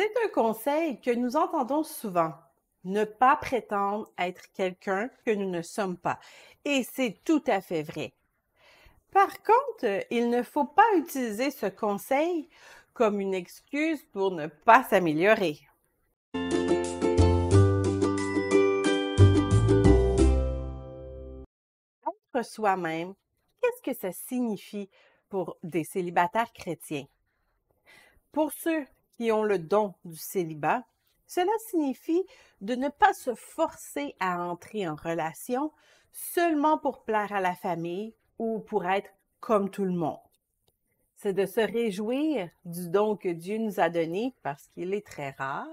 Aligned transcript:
C'est 0.00 0.14
un 0.24 0.28
conseil 0.28 1.00
que 1.00 1.10
nous 1.10 1.34
entendons 1.34 1.82
souvent. 1.82 2.32
Ne 2.84 3.02
pas 3.02 3.34
prétendre 3.34 4.08
être 4.16 4.52
quelqu'un 4.52 5.10
que 5.26 5.32
nous 5.32 5.50
ne 5.50 5.60
sommes 5.60 5.96
pas. 5.96 6.20
Et 6.64 6.84
c'est 6.84 7.20
tout 7.24 7.42
à 7.48 7.60
fait 7.60 7.82
vrai. 7.82 8.12
Par 9.10 9.42
contre, 9.42 10.06
il 10.10 10.30
ne 10.30 10.44
faut 10.44 10.66
pas 10.66 10.86
utiliser 10.98 11.50
ce 11.50 11.66
conseil 11.66 12.48
comme 12.92 13.18
une 13.18 13.34
excuse 13.34 14.00
pour 14.12 14.30
ne 14.30 14.46
pas 14.46 14.84
s'améliorer. 14.84 15.58
Être 22.36 22.44
soi-même, 22.44 23.14
qu'est-ce 23.60 23.82
que 23.82 23.98
ça 23.98 24.12
signifie 24.12 24.88
pour 25.28 25.56
des 25.64 25.82
célibataires 25.82 26.52
chrétiens? 26.52 27.06
Pour 28.30 28.52
ceux 28.52 28.86
qui 29.18 29.32
ont 29.32 29.42
le 29.42 29.58
don 29.58 29.94
du 30.04 30.16
célibat, 30.16 30.84
cela 31.26 31.50
signifie 31.70 32.22
de 32.60 32.76
ne 32.76 32.88
pas 32.88 33.12
se 33.12 33.34
forcer 33.34 34.14
à 34.20 34.40
entrer 34.44 34.88
en 34.88 34.94
relation 34.94 35.72
seulement 36.12 36.78
pour 36.78 37.02
plaire 37.02 37.32
à 37.32 37.40
la 37.40 37.56
famille 37.56 38.14
ou 38.38 38.60
pour 38.60 38.86
être 38.86 39.10
comme 39.40 39.70
tout 39.70 39.84
le 39.84 39.92
monde. 39.92 40.20
C'est 41.16 41.32
de 41.32 41.46
se 41.46 41.60
réjouir 41.60 42.48
du 42.64 42.88
don 42.90 43.16
que 43.16 43.28
Dieu 43.28 43.58
nous 43.58 43.80
a 43.80 43.90
donné 43.90 44.36
parce 44.44 44.68
qu'il 44.68 44.94
est 44.94 45.04
très 45.04 45.30
rare 45.30 45.66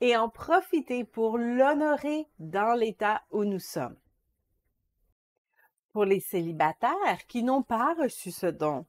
et 0.00 0.16
en 0.16 0.30
profiter 0.30 1.04
pour 1.04 1.36
l'honorer 1.36 2.26
dans 2.38 2.72
l'état 2.72 3.22
où 3.30 3.44
nous 3.44 3.60
sommes. 3.60 3.98
Pour 5.92 6.06
les 6.06 6.20
célibataires 6.20 7.26
qui 7.28 7.42
n'ont 7.42 7.62
pas 7.62 7.94
reçu 7.94 8.30
ce 8.30 8.46
don, 8.46 8.86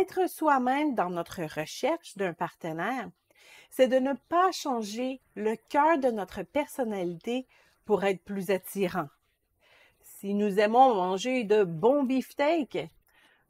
être 0.00 0.28
soi-même 0.28 0.94
dans 0.94 1.10
notre 1.10 1.42
recherche 1.42 2.16
d'un 2.16 2.32
partenaire, 2.32 3.08
c'est 3.70 3.88
de 3.88 3.98
ne 3.98 4.12
pas 4.28 4.52
changer 4.52 5.20
le 5.34 5.56
cœur 5.56 5.98
de 5.98 6.10
notre 6.10 6.42
personnalité 6.42 7.46
pour 7.84 8.04
être 8.04 8.22
plus 8.22 8.50
attirant. 8.50 9.08
Si 10.02 10.34
nous 10.34 10.60
aimons 10.60 10.94
manger 10.94 11.44
de 11.44 11.64
bons 11.64 12.04
beefsteaks, 12.04 12.90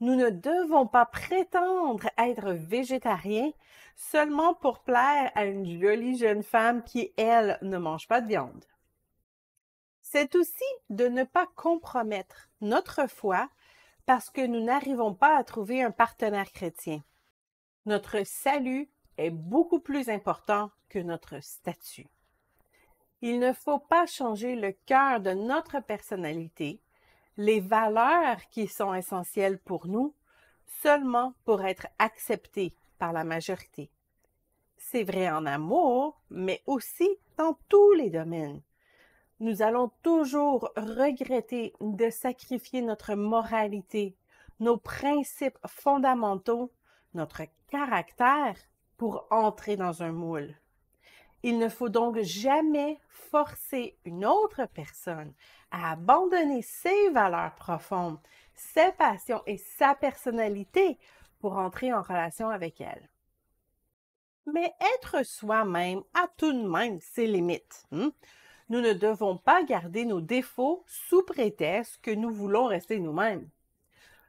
nous 0.00 0.16
ne 0.16 0.30
devons 0.30 0.86
pas 0.86 1.06
prétendre 1.06 2.08
être 2.18 2.52
végétariens 2.52 3.52
seulement 3.94 4.54
pour 4.54 4.80
plaire 4.80 5.30
à 5.34 5.44
une 5.44 5.80
jolie 5.80 6.16
jeune 6.16 6.42
femme 6.42 6.82
qui, 6.82 7.12
elle, 7.16 7.58
ne 7.62 7.78
mange 7.78 8.08
pas 8.08 8.20
de 8.20 8.26
viande. 8.26 8.64
C'est 10.02 10.34
aussi 10.34 10.64
de 10.90 11.06
ne 11.06 11.24
pas 11.24 11.46
compromettre 11.56 12.48
notre 12.60 13.08
foi 13.08 13.48
parce 14.06 14.30
que 14.30 14.46
nous 14.46 14.62
n'arrivons 14.62 15.14
pas 15.14 15.36
à 15.36 15.44
trouver 15.44 15.82
un 15.82 15.90
partenaire 15.90 16.52
chrétien. 16.52 17.02
Notre 17.86 18.24
salut 18.24 18.90
est 19.18 19.30
beaucoup 19.30 19.80
plus 19.80 20.08
important 20.08 20.70
que 20.88 20.98
notre 20.98 21.42
statut. 21.42 22.08
Il 23.20 23.38
ne 23.38 23.52
faut 23.52 23.78
pas 23.78 24.06
changer 24.06 24.56
le 24.56 24.72
cœur 24.86 25.20
de 25.20 25.30
notre 25.30 25.80
personnalité, 25.80 26.80
les 27.36 27.60
valeurs 27.60 28.40
qui 28.50 28.66
sont 28.66 28.94
essentielles 28.94 29.58
pour 29.58 29.86
nous, 29.86 30.14
seulement 30.82 31.34
pour 31.44 31.64
être 31.64 31.86
acceptés 31.98 32.74
par 32.98 33.12
la 33.12 33.24
majorité. 33.24 33.90
C'est 34.76 35.04
vrai 35.04 35.30
en 35.30 35.46
amour, 35.46 36.20
mais 36.30 36.62
aussi 36.66 37.08
dans 37.36 37.56
tous 37.68 37.92
les 37.92 38.10
domaines 38.10 38.60
nous 39.40 39.62
allons 39.62 39.90
toujours 40.02 40.70
regretter 40.76 41.72
de 41.80 42.10
sacrifier 42.10 42.82
notre 42.82 43.14
moralité, 43.14 44.16
nos 44.60 44.76
principes 44.76 45.58
fondamentaux, 45.66 46.72
notre 47.14 47.42
caractère 47.68 48.56
pour 48.96 49.26
entrer 49.30 49.76
dans 49.76 50.02
un 50.02 50.12
moule. 50.12 50.54
Il 51.42 51.58
ne 51.58 51.68
faut 51.68 51.88
donc 51.88 52.18
jamais 52.20 53.00
forcer 53.10 53.96
une 54.04 54.24
autre 54.24 54.66
personne 54.72 55.32
à 55.72 55.92
abandonner 55.92 56.62
ses 56.62 57.10
valeurs 57.10 57.54
profondes, 57.56 58.18
ses 58.54 58.92
passions 58.92 59.42
et 59.46 59.56
sa 59.56 59.94
personnalité 59.94 60.98
pour 61.40 61.56
entrer 61.56 61.92
en 61.92 62.02
relation 62.02 62.48
avec 62.48 62.80
elle. 62.80 63.08
Mais 64.46 64.72
être 64.96 65.24
soi-même 65.24 66.02
a 66.14 66.28
tout 66.36 66.52
de 66.52 66.68
même 66.68 67.00
ses 67.00 67.26
limites. 67.26 67.86
Hein? 67.92 68.12
Nous 68.72 68.80
ne 68.80 68.94
devons 68.94 69.36
pas 69.36 69.62
garder 69.64 70.06
nos 70.06 70.22
défauts 70.22 70.82
sous 70.86 71.20
prétexte 71.24 72.00
que 72.00 72.10
nous 72.10 72.30
voulons 72.30 72.64
rester 72.64 73.00
nous-mêmes. 73.00 73.46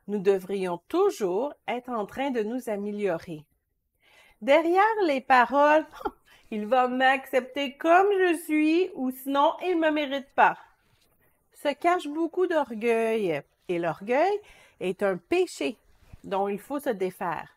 Nous 0.09 0.19
devrions 0.19 0.81
toujours 0.89 1.53
être 1.65 1.87
en 1.87 2.05
train 2.05 2.29
de 2.29 2.43
nous 2.43 2.67
améliorer. 2.67 3.45
Derrière 4.41 4.83
les 5.05 5.21
paroles, 5.21 5.85
il 6.51 6.65
va 6.65 6.89
m'accepter 6.89 7.77
comme 7.77 8.07
je 8.19 8.35
suis 8.43 8.89
ou 8.95 9.11
sinon 9.11 9.53
il 9.61 9.79
ne 9.79 9.85
me 9.85 9.91
mérite 9.91 10.27
pas, 10.35 10.57
se 11.53 11.73
cache 11.73 12.09
beaucoup 12.09 12.45
d'orgueil. 12.45 13.41
Et 13.69 13.79
l'orgueil 13.79 14.37
est 14.81 15.03
un 15.03 15.15
péché 15.15 15.77
dont 16.25 16.49
il 16.49 16.59
faut 16.59 16.81
se 16.81 16.89
défaire. 16.89 17.47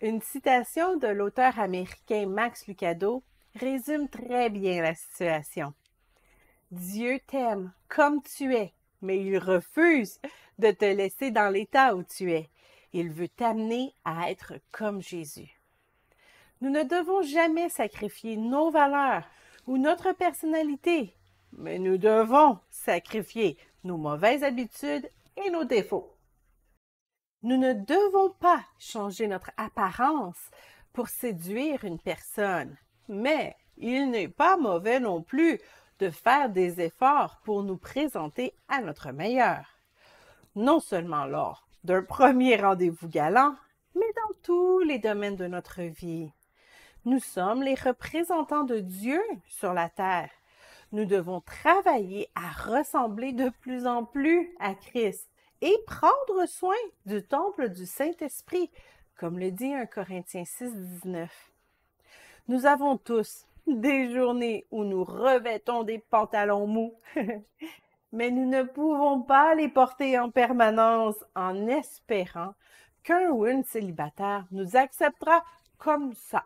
Une 0.00 0.20
citation 0.20 0.96
de 0.96 1.06
l'auteur 1.06 1.60
américain 1.60 2.26
Max 2.26 2.66
Lucado 2.66 3.22
résume 3.54 4.08
très 4.08 4.50
bien 4.50 4.82
la 4.82 4.96
situation. 4.96 5.72
Dieu 6.70 7.20
t'aime 7.26 7.72
comme 7.88 8.22
tu 8.22 8.54
es, 8.54 8.72
mais 9.02 9.18
il 9.24 9.38
refuse 9.38 10.20
de 10.58 10.70
te 10.70 10.84
laisser 10.84 11.30
dans 11.30 11.52
l'état 11.52 11.94
où 11.94 12.02
tu 12.02 12.32
es. 12.32 12.48
Il 12.92 13.10
veut 13.10 13.28
t'amener 13.28 13.94
à 14.04 14.30
être 14.30 14.54
comme 14.72 15.02
Jésus. 15.02 15.60
Nous 16.60 16.70
ne 16.70 16.82
devons 16.82 17.22
jamais 17.22 17.68
sacrifier 17.68 18.36
nos 18.36 18.70
valeurs 18.70 19.24
ou 19.66 19.78
notre 19.78 20.12
personnalité, 20.12 21.14
mais 21.52 21.78
nous 21.78 21.98
devons 21.98 22.58
sacrifier 22.70 23.58
nos 23.82 23.96
mauvaises 23.96 24.44
habitudes 24.44 25.10
et 25.44 25.50
nos 25.50 25.64
défauts. 25.64 26.14
Nous 27.42 27.58
ne 27.58 27.74
devons 27.74 28.30
pas 28.40 28.64
changer 28.78 29.26
notre 29.26 29.50
apparence 29.56 30.50
pour 30.92 31.08
séduire 31.08 31.84
une 31.84 31.98
personne, 31.98 32.76
mais 33.08 33.54
il 33.76 34.10
n'est 34.10 34.28
pas 34.28 34.56
mauvais 34.56 35.00
non 35.00 35.20
plus 35.20 35.60
de 35.98 36.10
faire 36.10 36.50
des 36.50 36.80
efforts 36.80 37.40
pour 37.44 37.62
nous 37.62 37.76
présenter 37.76 38.54
à 38.68 38.80
notre 38.80 39.12
meilleur. 39.12 39.64
Non 40.56 40.80
seulement 40.80 41.24
lors 41.24 41.66
d'un 41.84 42.02
premier 42.02 42.56
rendez-vous 42.56 43.08
galant, 43.08 43.54
mais 43.94 44.12
dans 44.16 44.34
tous 44.42 44.80
les 44.80 44.98
domaines 44.98 45.36
de 45.36 45.46
notre 45.46 45.82
vie. 45.82 46.32
Nous 47.04 47.20
sommes 47.20 47.62
les 47.62 47.74
représentants 47.74 48.64
de 48.64 48.80
Dieu 48.80 49.20
sur 49.46 49.74
la 49.74 49.88
terre. 49.88 50.30
Nous 50.92 51.04
devons 51.04 51.40
travailler 51.40 52.30
à 52.34 52.50
ressembler 52.50 53.32
de 53.32 53.50
plus 53.60 53.86
en 53.86 54.04
plus 54.04 54.54
à 54.58 54.74
Christ 54.74 55.28
et 55.60 55.76
prendre 55.86 56.46
soin 56.46 56.76
du 57.04 57.22
temple 57.22 57.68
du 57.68 57.84
Saint-Esprit, 57.84 58.70
comme 59.18 59.38
le 59.38 59.50
dit 59.50 59.74
un 59.74 59.86
Corinthiens 59.86 60.44
6, 60.44 60.72
19. 60.74 61.30
Nous 62.48 62.66
avons 62.66 62.96
tous 62.96 63.46
des 63.66 64.12
journées 64.14 64.66
où 64.70 64.84
nous 64.84 65.04
revêtons 65.04 65.84
des 65.84 65.98
pantalons 65.98 66.66
mous, 66.66 66.94
mais 68.12 68.30
nous 68.30 68.46
ne 68.48 68.62
pouvons 68.62 69.22
pas 69.22 69.54
les 69.54 69.68
porter 69.68 70.18
en 70.18 70.30
permanence 70.30 71.24
en 71.34 71.66
espérant 71.66 72.54
qu'un 73.02 73.30
ou 73.30 73.46
une 73.46 73.64
célibataire 73.64 74.46
nous 74.50 74.76
acceptera 74.76 75.44
comme 75.78 76.14
ça. 76.14 76.44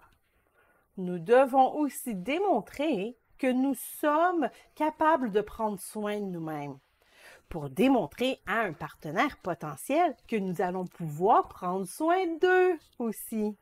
Nous 0.96 1.18
devons 1.18 1.74
aussi 1.74 2.14
démontrer 2.14 3.16
que 3.38 3.50
nous 3.50 3.74
sommes 3.74 4.50
capables 4.74 5.30
de 5.30 5.40
prendre 5.40 5.78
soin 5.78 6.18
de 6.18 6.26
nous-mêmes 6.26 6.78
pour 7.48 7.70
démontrer 7.70 8.40
à 8.46 8.60
un 8.60 8.72
partenaire 8.72 9.38
potentiel 9.38 10.16
que 10.26 10.36
nous 10.36 10.60
allons 10.60 10.86
pouvoir 10.86 11.48
prendre 11.48 11.86
soin 11.86 12.26
d'eux 12.40 12.78
aussi. 12.98 13.56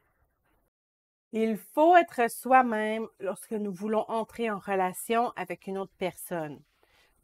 Il 1.32 1.56
faut 1.56 1.96
être 1.96 2.30
soi-même 2.30 3.08
lorsque 3.18 3.52
nous 3.52 3.72
voulons 3.72 4.04
entrer 4.08 4.50
en 4.50 4.58
relation 4.58 5.32
avec 5.36 5.66
une 5.66 5.76
autre 5.76 5.94
personne, 5.98 6.62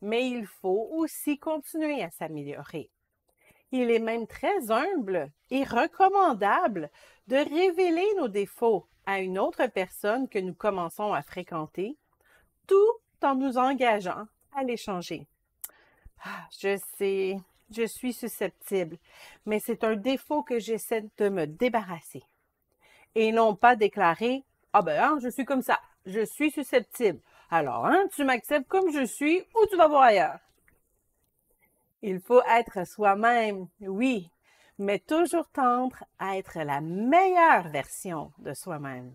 mais 0.00 0.28
il 0.28 0.46
faut 0.46 0.88
aussi 0.92 1.38
continuer 1.38 2.02
à 2.02 2.10
s'améliorer. 2.10 2.90
Il 3.70 3.90
est 3.90 4.00
même 4.00 4.26
très 4.26 4.70
humble 4.70 5.30
et 5.50 5.64
recommandable 5.64 6.90
de 7.28 7.36
révéler 7.36 8.06
nos 8.18 8.28
défauts 8.28 8.86
à 9.06 9.20
une 9.20 9.38
autre 9.38 9.66
personne 9.68 10.28
que 10.28 10.38
nous 10.38 10.54
commençons 10.54 11.12
à 11.12 11.22
fréquenter, 11.22 11.96
tout 12.66 12.92
en 13.22 13.36
nous 13.36 13.56
engageant 13.56 14.26
à 14.54 14.64
les 14.64 14.76
changer. 14.76 15.26
Ah, 16.24 16.46
je 16.58 16.76
sais, 16.98 17.36
je 17.70 17.84
suis 17.84 18.12
susceptible, 18.12 18.98
mais 19.46 19.58
c'est 19.58 19.84
un 19.84 19.96
défaut 19.96 20.42
que 20.42 20.58
j'essaie 20.58 21.08
de 21.18 21.28
me 21.28 21.46
débarrasser 21.46 22.24
et 23.14 23.32
non 23.32 23.54
pas 23.54 23.76
déclarer 23.76 24.44
Ah 24.72 24.82
ben, 24.82 25.02
hein, 25.02 25.18
je 25.22 25.28
suis 25.28 25.44
comme 25.44 25.62
ça, 25.62 25.78
je 26.06 26.24
suis 26.24 26.50
susceptible. 26.50 27.20
Alors, 27.50 27.86
hein, 27.86 28.04
tu 28.14 28.24
m'acceptes 28.24 28.68
comme 28.68 28.90
je 28.92 29.04
suis 29.04 29.40
ou 29.54 29.66
tu 29.66 29.76
vas 29.76 29.88
voir 29.88 30.02
ailleurs. 30.02 30.38
Il 32.00 32.20
faut 32.20 32.42
être 32.42 32.86
soi-même, 32.86 33.68
oui, 33.80 34.30
mais 34.78 34.98
toujours 34.98 35.48
tendre 35.50 36.04
à 36.18 36.36
être 36.36 36.58
la 36.58 36.80
meilleure 36.80 37.68
version 37.68 38.32
de 38.38 38.54
soi-même. 38.54 39.14